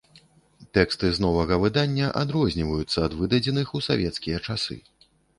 [0.75, 4.79] Тэксты з новага выдання адрозніваюцца ад выдадзеных у савецкія часы.